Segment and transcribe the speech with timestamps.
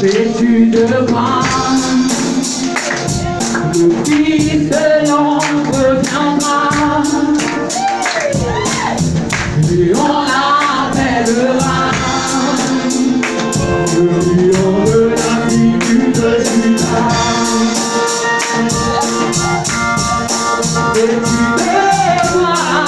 [0.00, 1.42] vêtu de brun.
[3.74, 6.62] Le fils de l'homme reviendra,
[9.70, 11.80] et on l'appellera
[13.96, 14.04] le
[14.36, 17.10] lion de la tribu de Judas.
[20.94, 21.76] Vêtu de
[22.32, 22.84] brun,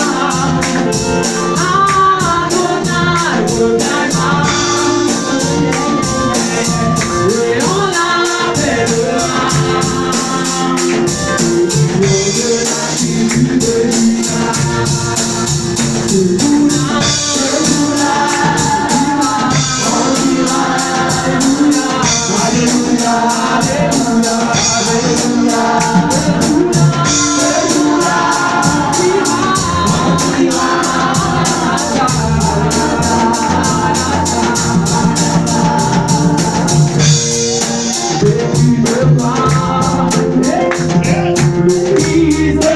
[42.32, 42.71] Jesus.